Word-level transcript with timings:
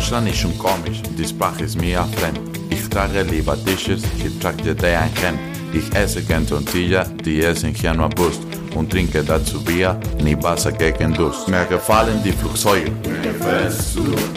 Deutschland 0.00 0.30
ist 0.30 0.38
schon 0.38 0.56
komisch, 0.56 1.02
die 1.18 1.28
Sprache 1.28 1.64
ist 1.64 1.78
mir 1.78 2.02
fremd. 2.16 2.40
Ich 2.70 2.88
trage 2.88 3.20
lieber 3.20 3.54
Dishes, 3.54 4.02
ich 4.16 4.38
trage 4.38 4.74
dir 4.74 4.98
ein 4.98 5.10
Hemd. 5.20 5.38
Ich 5.74 5.94
esse 5.94 6.22
gern 6.22 6.46
Tortilla, 6.46 7.04
die 7.04 7.42
essen 7.42 7.74
hier 7.74 7.92
nur 7.92 8.08
Brust. 8.08 8.40
Und 8.74 8.90
trinke 8.90 9.22
dazu 9.22 9.62
Bier, 9.62 10.00
nie 10.24 10.42
Wasser 10.42 10.72
gegen 10.72 11.12
Durst. 11.12 11.48
Mir 11.48 11.66
gefallen 11.66 12.18
die 12.24 12.32
Flugzeuge, 12.32 12.90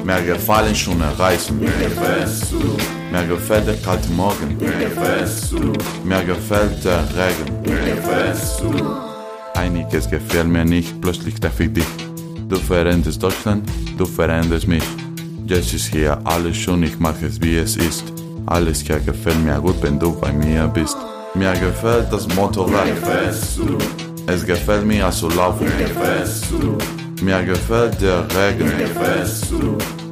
mir 0.04 0.22
gefallen 0.24 0.76
schöne 0.76 1.18
Reisen. 1.18 1.62
Mir 1.62 3.26
gefällt 3.30 3.66
der 3.66 3.78
kalte 3.78 4.10
Morgen, 4.10 4.58
mir 6.04 6.24
gefällt 6.26 6.84
der 6.84 7.06
Regen. 7.16 7.54
Einiges 9.56 10.10
gefällt 10.10 10.50
mir 10.50 10.66
nicht, 10.66 11.00
plötzlich 11.00 11.36
treffe 11.36 11.64
ich 11.64 11.74
dich. 11.74 11.88
Du 12.50 12.58
veränderst 12.58 13.24
Deutschland, 13.24 13.66
du 13.98 14.06
veränderst 14.06 14.68
mich. 14.68 14.84
Jetzt 15.46 15.74
ist 15.74 15.88
hier 15.88 16.18
alles 16.24 16.56
schön, 16.56 16.84
ich 16.84 16.98
mache 17.00 17.26
es 17.26 17.42
wie 17.42 17.58
es 17.58 17.76
ist. 17.76 18.06
Alles 18.46 18.80
hier 18.80 19.00
gefällt 19.00 19.44
mir 19.44 19.60
gut, 19.60 19.76
wenn 19.82 20.00
du 20.00 20.14
bei 20.14 20.32
mir 20.32 20.68
bist. 20.68 20.96
Mir 21.36 21.52
gefällt 21.54 22.12
das 22.12 22.28
Motorrad. 22.34 22.88
Es 24.26 24.46
gefällt 24.46 24.86
mir 24.86 25.12
zu 25.12 25.28
laufen. 25.30 25.68
Mir 27.22 27.44
gefällt 27.44 28.02
der 28.02 28.26
Regen. 28.36 28.72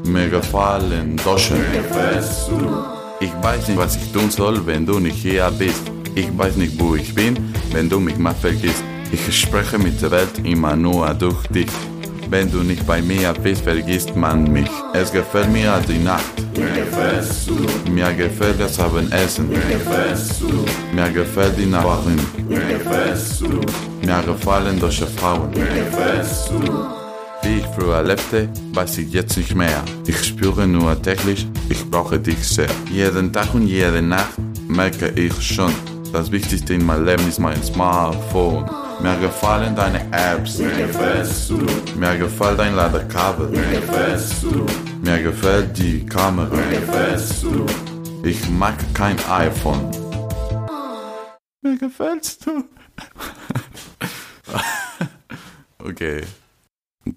Mir 0.04 0.30
gefallen 0.30 1.16
Duschen. 1.24 1.64
Ich 3.22 3.32
weiß 3.42 3.70
nicht, 3.70 3.78
was 3.78 3.96
ich 3.96 4.12
tun 4.12 4.30
soll, 4.30 4.66
wenn 4.66 4.86
du 4.86 5.00
nicht 5.00 5.18
hier 5.18 5.50
bist. 5.58 5.84
Ich 6.14 6.28
weiß 6.38 6.58
nicht, 6.58 6.78
wo 6.78 6.96
ich 6.96 7.16
bin, 7.16 7.38
wenn 7.72 7.90
du 7.90 8.00
mich 8.00 8.18
mal 8.18 8.36
vergisst. 8.36 8.84
Ich 9.14 9.40
spreche 9.40 9.78
mit 9.78 10.02
der 10.02 10.12
Welt 10.12 10.42
immer 10.44 10.76
nur 10.76 11.14
durch 11.14 11.48
dich. 11.48 11.72
Wenn 12.32 12.50
du 12.50 12.64
nicht 12.64 12.88
bei 12.88 13.02
mir 13.02 13.34
bist, 13.44 13.64
vergisst 13.64 14.16
man 14.16 14.50
mich. 14.54 14.70
Es 14.94 15.12
gefällt 15.12 15.52
mir 15.52 15.82
die 15.86 16.00
Nacht. 16.00 16.32
Mir 17.92 18.14
gefällt 18.14 18.58
das 18.58 18.80
Abendessen. 18.80 19.50
Mir 20.96 21.10
gefällt 21.10 21.58
die 21.58 21.66
Nachbarin. 21.66 22.22
Mir 22.48 24.24
gefallen 24.26 24.80
deutsche 24.80 25.08
Frauen. 25.08 25.52
Wie 27.44 27.58
ich 27.58 27.66
früher 27.76 28.02
lebte, 28.02 28.48
weiß 28.76 29.00
ich 29.00 29.12
jetzt 29.12 29.36
nicht 29.36 29.54
mehr. 29.54 29.84
Ich 30.08 30.24
spüre 30.24 30.66
nur 30.66 31.02
täglich, 31.02 31.46
ich 31.68 31.84
brauche 31.92 32.18
dich 32.18 32.48
sehr. 32.48 32.70
Jeden 32.90 33.34
Tag 33.34 33.54
und 33.54 33.68
jede 33.68 34.02
Nacht 34.02 34.38
merke 34.70 35.10
ich 35.20 35.34
schon, 35.42 35.74
das 36.14 36.32
Wichtigste 36.32 36.76
in 36.76 36.86
meinem 36.86 37.06
Leben 37.06 37.28
ist 37.28 37.40
mein 37.40 37.62
Smartphone. 37.62 38.70
Mir 39.02 39.18
gefallen 39.18 39.76
deine 39.76 40.00
Apps. 40.12 40.60
Mir 40.60 42.18
gefällt 42.18 42.60
dein 42.60 42.76
Ladekabel. 42.76 43.50
Mir 45.04 45.24
gefällt 45.24 45.78
die 45.78 46.06
Kamera. 46.06 46.56
Ich 48.24 48.50
mag 48.50 48.76
kein 48.94 49.18
iPhone. 49.28 49.90
Mir 51.64 51.78
gefällst 51.78 52.46
du. 52.46 52.64
okay. 55.84 56.22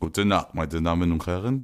Gute 0.00 0.24
Nacht, 0.24 0.54
meine 0.54 0.82
Damen 0.82 1.12
und 1.12 1.26
Herren. 1.26 1.62